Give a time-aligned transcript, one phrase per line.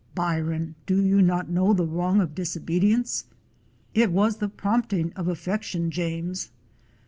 [0.15, 3.25] Byron, do you not know the wrong of disobedience?"
[3.93, 6.49] "It was the prompting of affection, J ames."